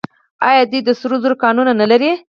آیا 0.49 0.61
دوی 0.71 0.81
د 0.85 0.89
سرو 0.99 1.17
زرو 1.23 1.35
کانونه 1.43 1.71
نلري؟ 1.81 2.11